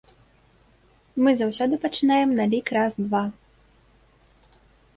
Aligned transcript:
Мы 1.27 1.33
заўсёды 1.41 1.75
пачынаем 1.85 2.29
на 2.41 2.45
лік 2.55 2.67
раз-два. 2.81 3.23